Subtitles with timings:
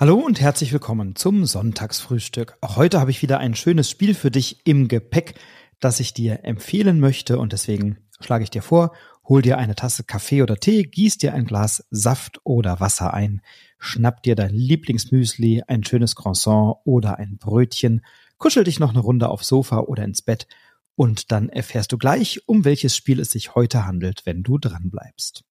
[0.00, 2.56] Hallo und herzlich willkommen zum Sonntagsfrühstück.
[2.62, 5.34] Auch heute habe ich wieder ein schönes Spiel für dich im Gepäck,
[5.78, 8.94] das ich dir empfehlen möchte und deswegen schlage ich dir vor,
[9.28, 13.42] hol dir eine Tasse Kaffee oder Tee, gieß dir ein Glas Saft oder Wasser ein,
[13.78, 18.02] schnapp dir dein Lieblingsmüsli, ein schönes Croissant oder ein Brötchen,
[18.38, 20.46] kuschel dich noch eine Runde aufs Sofa oder ins Bett
[20.94, 24.88] und dann erfährst du gleich, um welches Spiel es sich heute handelt, wenn du dran
[24.88, 25.44] bleibst.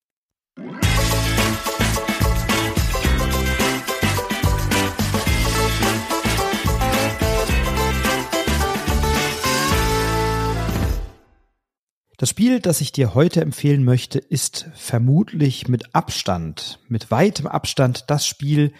[12.19, 18.09] Das Spiel, das ich dir heute empfehlen möchte, ist vermutlich mit Abstand, mit weitem Abstand
[18.09, 18.73] das Spiel,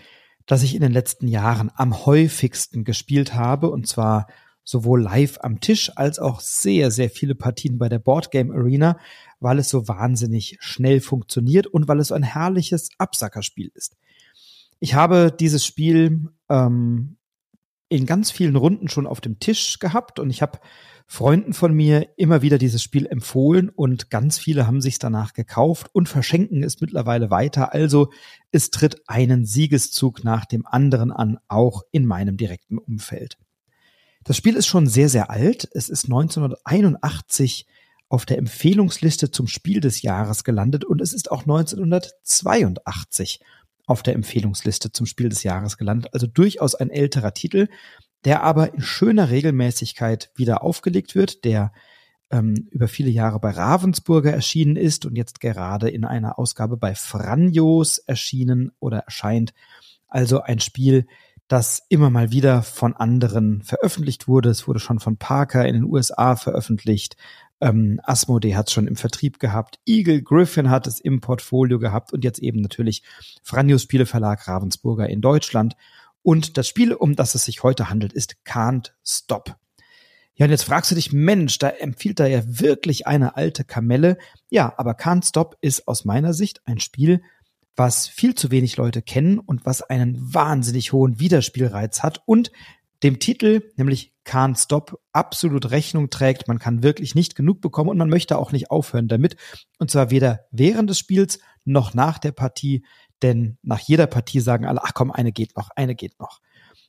[0.45, 4.27] das ich in den letzten Jahren am häufigsten gespielt habe, und zwar
[4.65, 8.99] sowohl live am Tisch als auch sehr, sehr viele Partien bei der Boardgame Arena,
[9.39, 13.95] weil es so wahnsinnig schnell funktioniert und weil es so ein herrliches Absackerspiel ist.
[14.81, 17.15] Ich habe dieses Spiel ähm,
[17.89, 20.59] in ganz vielen Runden schon auf dem Tisch gehabt und ich habe
[21.07, 25.87] Freunden von mir immer wieder dieses Spiel empfohlen und ganz viele haben sich danach gekauft
[25.91, 27.73] und verschenken es mittlerweile weiter.
[27.73, 28.11] Also
[28.51, 33.39] es tritt einen Siegeszug nach dem anderen an, auch in meinem direkten Umfeld.
[34.23, 35.67] Das Spiel ist schon sehr, sehr alt.
[35.73, 37.65] Es ist 1981
[38.07, 43.39] auf der Empfehlungsliste zum Spiel des Jahres gelandet und es ist auch 1982
[43.89, 46.13] auf der Empfehlungsliste zum Spiel des Jahres gelandet.
[46.13, 47.67] Also durchaus ein älterer Titel
[48.25, 51.71] der aber in schöner Regelmäßigkeit wieder aufgelegt wird, der
[52.31, 56.95] ähm, über viele Jahre bei Ravensburger erschienen ist und jetzt gerade in einer Ausgabe bei
[56.95, 59.53] Franjos erschienen oder erscheint.
[60.07, 61.07] Also ein Spiel,
[61.47, 64.49] das immer mal wieder von anderen veröffentlicht wurde.
[64.49, 67.15] Es wurde schon von Parker in den USA veröffentlicht.
[67.61, 69.79] Ähm, Asmodee hat es schon im Vertrieb gehabt.
[69.85, 73.03] Eagle Griffin hat es im Portfolio gehabt und jetzt eben natürlich
[73.43, 75.75] Franjos Spieleverlag Ravensburger in Deutschland.
[76.21, 79.55] Und das Spiel, um das es sich heute handelt, ist Can't Stop.
[80.35, 84.17] Ja, und jetzt fragst du dich, Mensch, da empfiehlt da ja wirklich eine alte Kamelle.
[84.49, 87.21] Ja, aber Can't Stop ist aus meiner Sicht ein Spiel,
[87.75, 92.51] was viel zu wenig Leute kennen und was einen wahnsinnig hohen Wiederspielreiz hat und
[93.03, 96.47] dem Titel, nämlich Can't Stop, absolut Rechnung trägt.
[96.47, 99.37] Man kann wirklich nicht genug bekommen und man möchte auch nicht aufhören damit.
[99.77, 102.85] Und zwar weder während des Spiels noch nach der Partie.
[103.21, 106.39] Denn nach jeder Partie sagen alle, ach komm, eine geht noch, eine geht noch.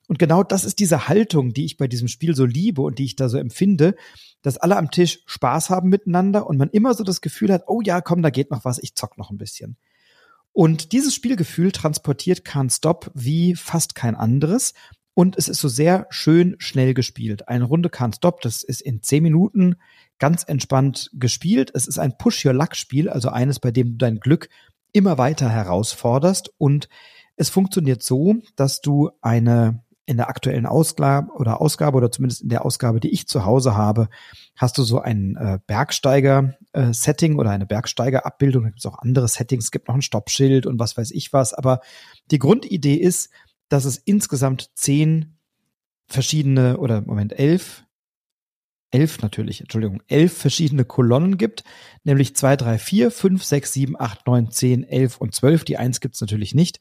[0.09, 3.05] Und genau das ist diese Haltung, die ich bei diesem Spiel so liebe und die
[3.05, 3.95] ich da so empfinde,
[4.43, 7.81] dass alle am Tisch Spaß haben miteinander und man immer so das Gefühl hat, oh
[7.81, 9.77] ja, komm, da geht noch was, ich zock noch ein bisschen.
[10.53, 14.75] Und dieses Spielgefühl transportiert Can't Stop wie fast kein anderes.
[15.21, 17.47] Und es ist so sehr schön schnell gespielt.
[17.47, 19.77] Eine Runde Can't Stop, das ist in zehn Minuten
[20.19, 21.71] ganz entspannt gespielt.
[21.75, 24.49] Es ist ein Push-Your-Luck-Spiel, also eines, bei dem du dein Glück
[24.95, 26.89] immer weiter herausforderst und
[27.37, 32.49] es funktioniert so, dass du eine in der aktuellen Ausgabe oder Ausgabe oder zumindest in
[32.49, 34.09] der Ausgabe, die ich zu Hause habe,
[34.57, 38.63] hast du so ein äh, Bergsteiger-Setting äh, oder eine Bergsteiger-Abbildung.
[38.63, 41.35] Da gibt es auch andere Settings, es gibt noch ein Stoppschild und was weiß ich
[41.35, 41.53] was.
[41.53, 41.81] Aber
[42.31, 43.29] die Grundidee ist,
[43.71, 45.39] dass es insgesamt zehn
[46.07, 47.87] verschiedene oder Moment elf
[48.91, 51.65] elf natürlich, Entschuldigung, elf verschiedene Kolonnen gibt,
[52.05, 55.65] nämlich zwei, drei, vier, fünf, sechs, sieben, acht, neun, zehn, elf und zwölf.
[55.65, 56.81] Die eins gibt's natürlich nicht.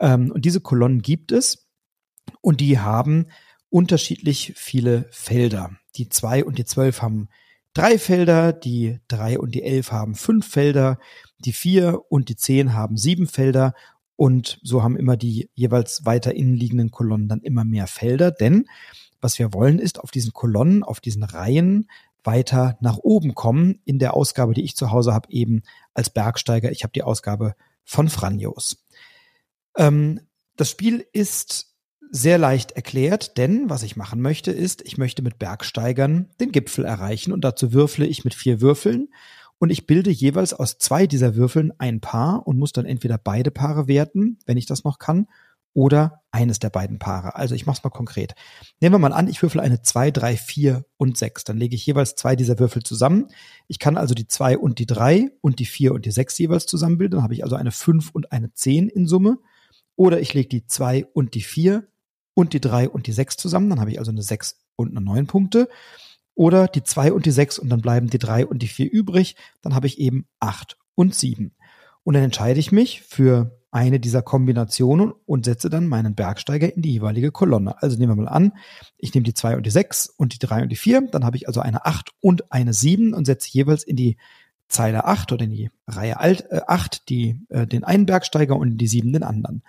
[0.00, 1.66] Ähm, und diese Kolonnen gibt es
[2.40, 3.26] und die haben
[3.68, 5.76] unterschiedlich viele Felder.
[5.96, 7.28] Die zwei und die zwölf haben
[7.74, 10.98] drei Felder, die drei und die elf haben fünf Felder,
[11.38, 13.74] die vier und die zehn haben sieben Felder
[14.16, 18.66] und so haben immer die jeweils weiter innen liegenden Kolonnen dann immer mehr Felder, denn
[19.20, 21.88] was wir wollen, ist auf diesen Kolonnen, auf diesen Reihen
[22.24, 23.80] weiter nach oben kommen.
[23.84, 25.62] In der Ausgabe, die ich zu Hause habe, eben
[25.94, 26.70] als Bergsteiger.
[26.72, 27.54] Ich habe die Ausgabe
[27.84, 28.84] von Franjos.
[29.76, 30.20] Ähm,
[30.56, 31.74] das Spiel ist
[32.10, 36.84] sehr leicht erklärt, denn was ich machen möchte, ist, ich möchte mit Bergsteigern den Gipfel
[36.84, 39.08] erreichen und dazu würfle ich mit vier Würfeln
[39.58, 43.50] und ich bilde jeweils aus zwei dieser Würfeln ein Paar und muss dann entweder beide
[43.50, 45.26] Paare werten, wenn ich das noch kann,
[45.74, 47.34] oder eines der beiden Paare.
[47.34, 48.34] Also ich mache es mal konkret.
[48.80, 51.44] Nehmen wir mal an, ich würfel eine 2, 3, 4 und 6.
[51.44, 53.26] Dann lege ich jeweils zwei dieser Würfel zusammen.
[53.66, 56.66] Ich kann also die 2 und die 3 und die 4 und die 6 jeweils
[56.66, 57.16] zusammenbilden.
[57.16, 59.38] Dann habe ich also eine 5 und eine 10 in Summe.
[59.96, 61.86] Oder ich lege die 2 und die 4
[62.34, 63.68] und die 3 und die 6 zusammen.
[63.68, 65.68] Dann habe ich also eine 6 und eine 9 Punkte.
[66.34, 69.36] Oder die 2 und die 6 und dann bleiben die 3 und die 4 übrig.
[69.62, 71.52] Dann habe ich eben 8 und 7.
[72.02, 76.82] Und dann entscheide ich mich für eine dieser Kombinationen und setze dann meinen Bergsteiger in
[76.82, 77.82] die jeweilige Kolonne.
[77.82, 78.52] Also nehmen wir mal an,
[78.98, 81.36] ich nehme die 2 und die 6 und die 3 und die 4, dann habe
[81.36, 84.16] ich also eine 8 und eine 7 und setze jeweils in die
[84.68, 88.78] Zeile 8 oder in die Reihe 8 äh, die, äh, den einen Bergsteiger und in
[88.78, 89.64] die 7 den anderen.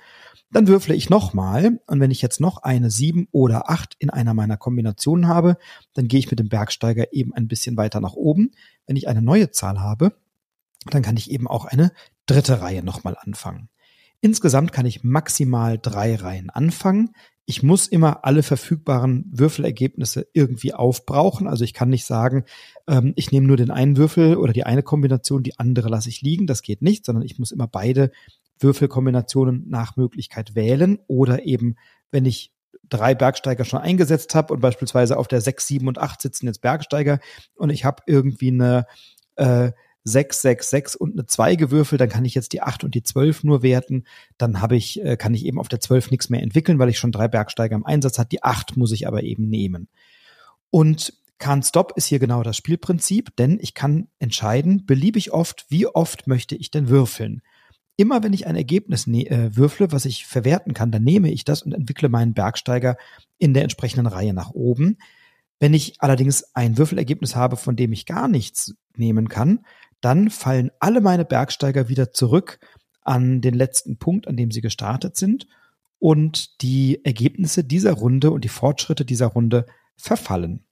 [0.51, 4.33] Dann würfle ich nochmal und wenn ich jetzt noch eine sieben oder acht in einer
[4.33, 5.57] meiner Kombinationen habe,
[5.93, 8.51] dann gehe ich mit dem Bergsteiger eben ein bisschen weiter nach oben.
[8.85, 10.13] Wenn ich eine neue Zahl habe,
[10.89, 11.91] dann kann ich eben auch eine
[12.25, 13.69] dritte Reihe nochmal anfangen.
[14.21, 17.11] Insgesamt kann ich maximal drei Reihen anfangen.
[17.45, 21.47] Ich muss immer alle verfügbaren Würfelergebnisse irgendwie aufbrauchen.
[21.47, 22.45] Also ich kann nicht sagen,
[22.87, 26.21] ähm, ich nehme nur den einen Würfel oder die eine Kombination, die andere lasse ich
[26.21, 26.47] liegen.
[26.47, 28.11] Das geht nicht, sondern ich muss immer beide
[28.59, 31.75] Würfelkombinationen nach Möglichkeit wählen oder eben,
[32.11, 32.51] wenn ich
[32.89, 36.61] drei Bergsteiger schon eingesetzt habe und beispielsweise auf der 6, 7 und 8 sitzen jetzt
[36.61, 37.19] Bergsteiger
[37.55, 38.85] und ich habe irgendwie eine
[39.35, 39.71] äh,
[40.07, 43.01] 6, 6, 6 und eine 2 gewürfelt, dann kann ich jetzt die 8 und die
[43.01, 44.03] 12 nur werten.
[44.37, 46.99] Dann habe ich, äh, kann ich eben auf der 12 nichts mehr entwickeln, weil ich
[46.99, 48.31] schon drei Bergsteiger im Einsatz hat.
[48.31, 49.89] Die 8 muss ich aber eben nehmen.
[50.69, 55.87] Und Can't Stop ist hier genau das Spielprinzip, denn ich kann entscheiden, beliebig oft, wie
[55.87, 57.41] oft möchte ich denn würfeln.
[57.97, 61.45] Immer wenn ich ein Ergebnis ne äh, würfle, was ich verwerten kann, dann nehme ich
[61.45, 62.97] das und entwickle meinen Bergsteiger
[63.37, 64.97] in der entsprechenden Reihe nach oben.
[65.59, 69.65] Wenn ich allerdings ein Würfelergebnis habe, von dem ich gar nichts nehmen kann,
[70.01, 72.59] dann fallen alle meine Bergsteiger wieder zurück
[73.01, 75.47] an den letzten Punkt, an dem sie gestartet sind
[75.99, 79.65] und die Ergebnisse dieser Runde und die Fortschritte dieser Runde
[79.95, 80.65] verfallen.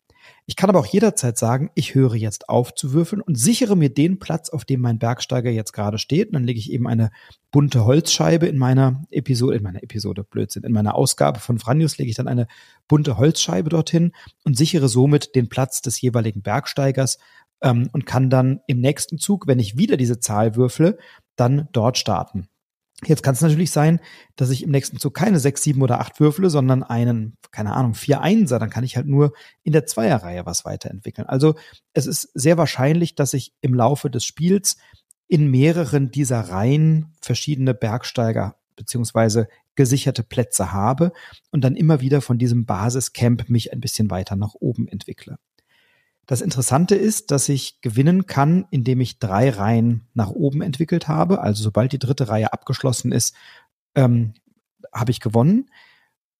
[0.46, 3.90] Ich kann aber auch jederzeit sagen, ich höre jetzt auf zu würfeln und sichere mir
[3.90, 6.28] den Platz, auf dem mein Bergsteiger jetzt gerade steht.
[6.28, 7.12] Und dann lege ich eben eine
[7.52, 12.10] bunte Holzscheibe in meiner Episode, in meiner Episode, Blödsinn, in meiner Ausgabe von Franjus lege
[12.10, 12.48] ich dann eine
[12.88, 14.12] bunte Holzscheibe dorthin
[14.44, 17.20] und sichere somit den Platz des jeweiligen Bergsteigers
[17.62, 20.98] ähm, und kann dann im nächsten Zug, wenn ich wieder diese Zahl würfle,
[21.36, 22.50] dann dort starten.
[23.06, 24.00] Jetzt kann es natürlich sein,
[24.36, 27.94] dass ich im nächsten Zug keine sechs, sieben oder acht würfle, sondern einen, keine Ahnung,
[27.94, 28.60] vier Einser.
[28.60, 29.34] Dann kann ich halt nur
[29.64, 31.28] in der Zweierreihe was weiterentwickeln.
[31.28, 31.56] Also
[31.94, 34.78] es ist sehr wahrscheinlich, dass ich im Laufe des Spiels
[35.28, 41.12] in mehreren dieser Reihen verschiedene Bergsteiger beziehungsweise gesicherte Plätze habe
[41.52, 45.38] und dann immer wieder von diesem Basiscamp mich ein bisschen weiter nach oben entwickle.
[46.26, 51.42] Das Interessante ist, dass ich gewinnen kann, indem ich drei Reihen nach oben entwickelt habe.
[51.42, 53.36] Also sobald die dritte Reihe abgeschlossen ist,
[53.96, 54.34] ähm,
[54.94, 55.70] habe ich gewonnen.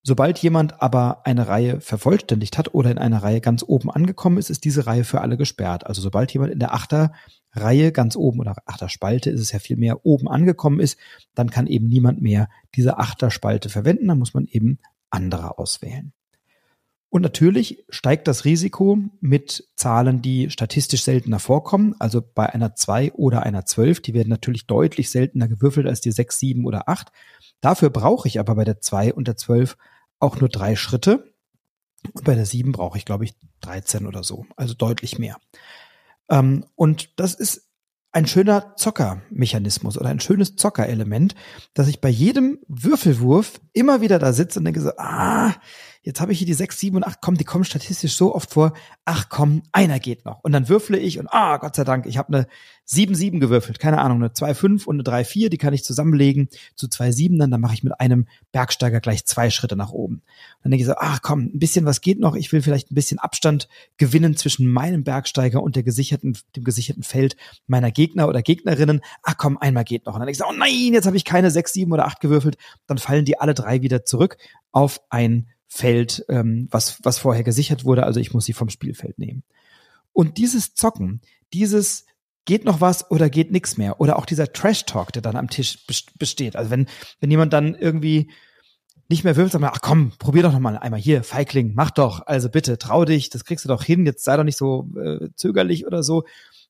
[0.06, 4.50] Sobald jemand aber eine Reihe vervollständigt hat oder in einer Reihe ganz oben angekommen ist,
[4.50, 5.88] ist diese Reihe für alle gesperrt.
[5.88, 10.06] Also sobald jemand in der Achterreihe ganz oben oder Achterspalte ist es ja viel mehr
[10.06, 10.98] oben angekommen ist,
[11.36, 14.10] dann kann eben niemand mehr diese Achterspalte verwenden.
[14.10, 16.12] Dann muss man eben andere auswählen.
[17.14, 21.94] Und natürlich steigt das Risiko mit Zahlen, die statistisch seltener vorkommen.
[22.00, 26.12] Also bei einer 2 oder einer 12, die werden natürlich deutlich seltener gewürfelt als die
[26.12, 27.12] 6, 7 oder 8.
[27.62, 29.78] Dafür brauche ich aber bei der 2 und der 12
[30.18, 31.36] auch nur drei Schritte.
[32.14, 34.48] Und bei der 7 brauche ich, glaube ich, 13 oder so.
[34.56, 35.38] Also deutlich mehr.
[36.32, 37.70] Ähm, und das ist
[38.12, 41.36] ein schöner Zockermechanismus oder ein schönes Zockerelement,
[41.76, 45.54] dass ich bei jedem Würfelwurf immer wieder da sitze und denke so, ah,
[46.04, 48.52] jetzt habe ich hier die 6, 7 und 8, komm, die kommen statistisch so oft
[48.52, 48.74] vor,
[49.06, 50.44] ach komm, einer geht noch.
[50.44, 52.48] Und dann würfle ich und ah, Gott sei Dank, ich habe eine
[52.86, 55.86] 7, 7 gewürfelt, keine Ahnung, eine 2, 5 und eine 3, 4, die kann ich
[55.86, 59.92] zusammenlegen zu zwei 7, dann, dann mache ich mit einem Bergsteiger gleich zwei Schritte nach
[59.92, 60.16] oben.
[60.16, 60.24] Und
[60.64, 62.96] dann denke ich so, ach komm, ein bisschen was geht noch, ich will vielleicht ein
[62.96, 68.42] bisschen Abstand gewinnen zwischen meinem Bergsteiger und der gesicherten, dem gesicherten Feld meiner Gegner oder
[68.42, 69.02] Gegnerinnen.
[69.24, 70.16] Ach komm, einmal geht noch.
[70.16, 72.20] Und dann denke ich so, oh nein, jetzt habe ich keine 6, 7 oder 8
[72.20, 72.58] gewürfelt.
[72.88, 74.38] Dann fallen die alle drei wieder zurück
[74.72, 78.04] auf ein Feld, ähm, was, was vorher gesichert wurde.
[78.04, 79.44] Also ich muss sie vom Spielfeld nehmen.
[80.12, 82.06] Und dieses Zocken, dieses
[82.46, 85.50] geht noch was oder geht nichts mehr oder auch dieser Trash Talk, der dann am
[85.50, 85.84] Tisch
[86.20, 86.56] besteht.
[86.56, 86.88] Also wenn
[87.20, 88.30] wenn jemand dann irgendwie
[89.10, 92.28] nicht mehr sagt man, ach komm, probier doch noch mal einmal hier, Feigling, mach doch,
[92.28, 95.30] also bitte, trau dich, das kriegst du doch hin, jetzt sei doch nicht so äh,
[95.36, 96.24] zögerlich oder so.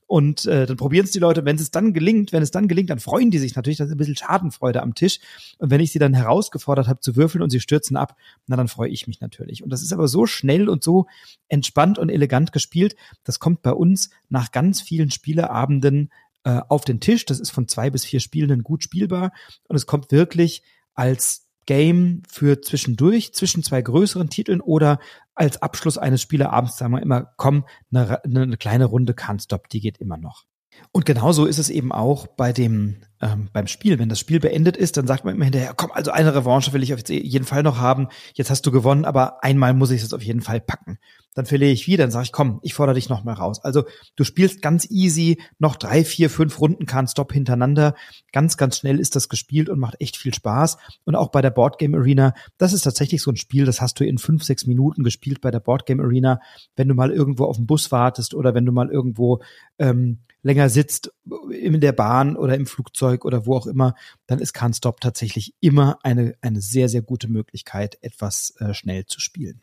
[0.07, 1.45] Und äh, dann probieren es die Leute.
[1.45, 3.77] Wenn es dann gelingt, wenn es dann gelingt, dann freuen die sich natürlich.
[3.77, 5.19] Das ist ein bisschen Schadenfreude am Tisch.
[5.57, 8.15] Und wenn ich sie dann herausgefordert habe zu würfeln und sie stürzen ab,
[8.47, 9.63] na dann freue ich mich natürlich.
[9.63, 11.07] Und das ist aber so schnell und so
[11.47, 12.95] entspannt und elegant gespielt.
[13.23, 16.11] Das kommt bei uns nach ganz vielen Spieleabenden
[16.43, 17.25] äh, auf den Tisch.
[17.25, 19.31] Das ist von zwei bis vier Spielenden gut spielbar.
[19.67, 24.99] Und es kommt wirklich als Game für zwischendurch, zwischen zwei größeren Titeln oder
[25.35, 29.81] als Abschluss eines Spieleabends sagen wir immer, komm, eine, eine kleine Runde Can't Stop, die
[29.81, 30.45] geht immer noch.
[30.91, 33.99] Und genauso ist es eben auch bei dem ähm, beim Spiel.
[33.99, 36.83] Wenn das Spiel beendet ist, dann sagt man immer hinterher, komm, also eine Revanche will
[36.83, 38.09] ich auf jeden Fall noch haben.
[38.33, 40.99] Jetzt hast du gewonnen, aber einmal muss ich es auf jeden Fall packen.
[41.33, 43.63] Dann verliere ich wieder, dann sage ich, komm, ich fordere dich noch mal raus.
[43.63, 47.95] Also du spielst ganz easy, noch drei, vier, fünf Runden kann Stop hintereinander.
[48.31, 50.77] Ganz, ganz schnell ist das gespielt und macht echt viel Spaß.
[51.05, 54.05] Und auch bei der Boardgame Arena, das ist tatsächlich so ein Spiel, das hast du
[54.05, 56.39] in fünf, sechs Minuten gespielt bei der Boardgame Arena,
[56.75, 59.39] wenn du mal irgendwo auf den Bus wartest oder wenn du mal irgendwo
[59.79, 61.11] ähm, länger sitzt
[61.49, 63.95] in der Bahn oder im Flugzeug Flugzeug oder wo auch immer,
[64.27, 69.05] dann ist Can't Stop tatsächlich immer eine, eine sehr, sehr gute Möglichkeit, etwas äh, schnell
[69.05, 69.61] zu spielen.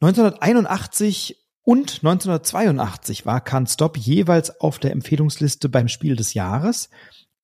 [0.00, 6.88] 1981 und 1982 war Can't Stop jeweils auf der Empfehlungsliste beim Spiel des Jahres.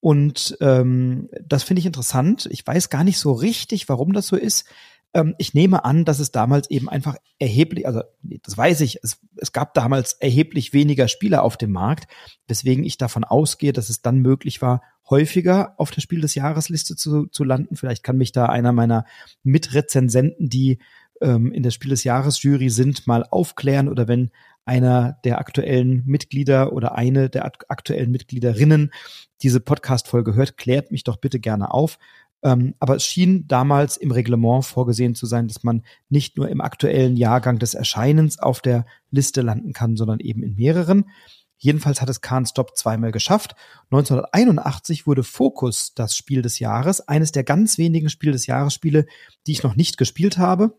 [0.00, 2.48] Und ähm, das finde ich interessant.
[2.50, 4.66] Ich weiß gar nicht so richtig, warum das so ist.
[5.16, 9.18] Ähm, ich nehme an, dass es damals eben einfach erheblich, also das weiß ich, es,
[9.36, 12.06] es gab damals erheblich weniger Spieler auf dem Markt,
[12.48, 16.96] weswegen ich davon ausgehe, dass es dann möglich war, häufiger auf der Spiel des Jahresliste
[16.96, 17.76] zu, zu landen.
[17.76, 19.06] Vielleicht kann mich da einer meiner
[19.42, 20.80] Mitrezensenten, die
[21.22, 24.30] ähm, in der Spiel des Jahres Jury sind, mal aufklären oder wenn
[24.66, 28.92] einer der aktuellen Mitglieder oder eine der aktuellen Mitgliederinnen
[29.40, 31.98] diese Podcast-Folge hört, klärt mich doch bitte gerne auf.
[32.46, 36.60] Ähm, aber es schien damals im Reglement vorgesehen zu sein, dass man nicht nur im
[36.60, 41.10] aktuellen Jahrgang des Erscheinens auf der Liste landen kann, sondern eben in mehreren.
[41.58, 43.56] Jedenfalls hat es Kahn Stop zweimal geschafft.
[43.90, 49.06] 1981 wurde Focus das Spiel des Jahres, eines der ganz wenigen Spiel des Jahres Spiele,
[49.48, 50.78] die ich noch nicht gespielt habe.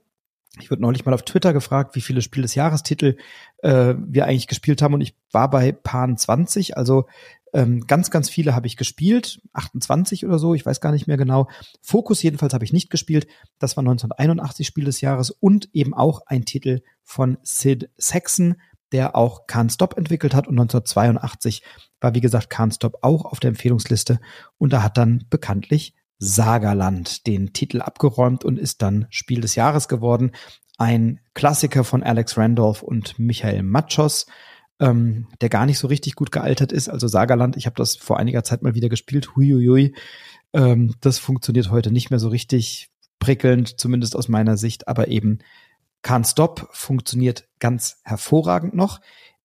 [0.62, 3.18] Ich wurde neulich mal auf Twitter gefragt, wie viele Spiel des Jahrestitel
[3.58, 7.08] äh, wir eigentlich gespielt haben und ich war bei Pan 20, also
[7.58, 11.18] ähm, ganz, ganz viele habe ich gespielt, 28 oder so, ich weiß gar nicht mehr
[11.18, 11.48] genau.
[11.82, 13.26] Fokus jedenfalls habe ich nicht gespielt.
[13.58, 18.58] Das war 1981 Spiel des Jahres und eben auch ein Titel von Sid Saxon,
[18.92, 21.64] der auch Can't Stop entwickelt hat und 1982
[22.00, 24.20] war wie gesagt Can't Stop auch auf der Empfehlungsliste
[24.60, 29.88] und da hat dann bekanntlich Sagerland den Titel abgeräumt und ist dann Spiel des Jahres
[29.88, 30.32] geworden.
[30.78, 34.28] Ein Klassiker von Alex Randolph und Michael Machos
[34.80, 36.90] ähm, der gar nicht so richtig gut gealtert ist.
[36.90, 39.36] Also Sagerland, ich habe das vor einiger Zeit mal wieder gespielt.
[39.36, 39.96] Huiuiui.
[40.54, 45.40] Ähm, das funktioniert heute nicht mehr so richtig prickelnd, zumindest aus meiner Sicht, aber eben
[46.04, 49.02] Can't Stop funktioniert ganz hervorragend noch,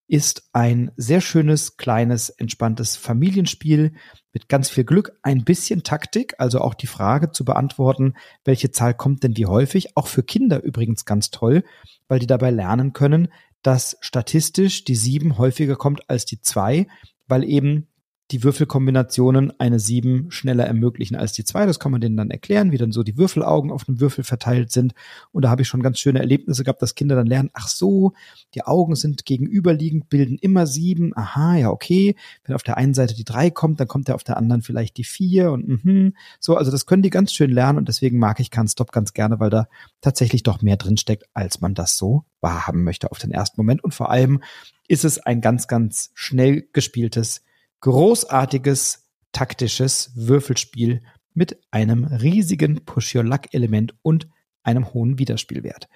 [0.07, 3.95] ist ein sehr schönes, kleines, entspanntes Familienspiel
[4.35, 8.93] mit ganz viel Glück, ein bisschen Taktik, also auch die Frage zu beantworten, welche Zahl
[8.93, 11.65] kommt denn wie häufig, auch für Kinder übrigens ganz toll,
[12.09, 13.29] weil die dabei lernen können,
[13.62, 16.87] dass statistisch die sieben häufiger kommt als die zwei,
[17.26, 17.88] weil eben
[18.33, 21.67] die Würfelkombinationen eine sieben schneller ermöglichen als die zwei.
[21.67, 24.73] Das kann man denen dann erklären, wie dann so die Würfelaugen auf einem Würfel verteilt
[24.73, 24.95] sind.
[25.33, 28.15] Und da habe ich schon ganz schöne Erlebnisse gehabt, dass Kinder dann lernen, ach so,
[28.55, 31.15] die Augen sind gegenüberliegend, bilden immer sieben.
[31.15, 32.17] Aha, ja, okay.
[32.45, 34.97] Wenn auf der einen Seite die drei kommt, dann kommt ja auf der anderen vielleicht
[34.97, 36.15] die vier und mhm.
[36.41, 36.57] so.
[36.57, 39.41] Also das können die ganz schön lernen und deswegen mag ich Can't Stop ganz gerne,
[39.41, 39.69] weil da
[40.01, 43.85] tatsächlich doch mehr drin steckt, als man das so wahrhaben möchte auf den ersten Moment.
[43.85, 44.43] Und vor allem
[44.89, 47.43] ist es ein ganz, ganz schnell gespieltes
[47.83, 51.03] großartiges taktisches Würfelspiel
[51.35, 54.29] mit einem riesigen Push-Your-Luck-Element und
[54.62, 55.89] einem hohen Wiederspielwert.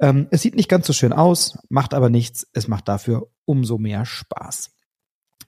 [0.00, 2.46] Ähm, es sieht nicht ganz so schön aus, macht aber nichts.
[2.52, 4.72] Es macht dafür umso mehr Spaß.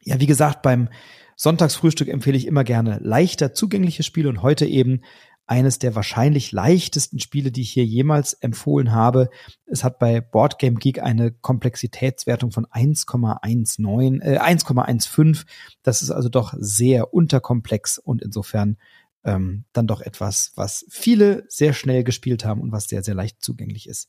[0.03, 0.89] Ja, wie gesagt, beim
[1.37, 5.03] Sonntagsfrühstück empfehle ich immer gerne leichter zugängliche Spiele und heute eben
[5.47, 9.29] eines der wahrscheinlich leichtesten Spiele, die ich hier jemals empfohlen habe.
[9.67, 15.45] Es hat bei Boardgame Geek eine Komplexitätswertung von 1,19, äh, 1,15.
[15.83, 18.79] Das ist also doch sehr unterkomplex und insofern
[19.25, 23.43] ähm, dann doch etwas, was viele sehr schnell gespielt haben und was sehr, sehr leicht
[23.43, 24.09] zugänglich ist.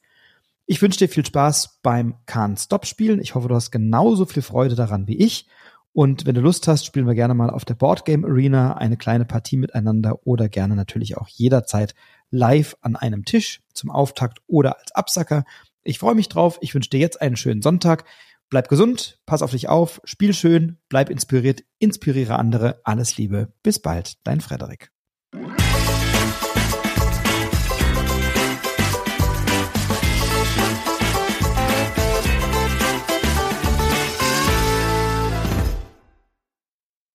[0.68, 3.22] Ich wünsche dir viel Spaß beim Can't Stop Spielen.
[3.22, 5.48] Ich hoffe, du hast genauso viel Freude daran wie ich.
[5.96, 9.24] Und wenn du Lust hast, spielen wir gerne mal auf der Boardgame Arena eine kleine
[9.24, 11.96] Partie miteinander oder gerne natürlich auch jederzeit
[12.32, 15.46] live an einem Tisch zum Auftakt oder als Absacker.
[15.84, 16.58] Ich freue mich drauf.
[16.60, 18.04] Ich wünsche dir jetzt einen schönen Sonntag.
[18.50, 22.82] Bleib gesund, pass auf dich auf, spiel schön, bleib inspiriert, inspiriere andere.
[22.84, 23.54] Alles Liebe.
[23.64, 24.92] Bis bald, dein Frederik.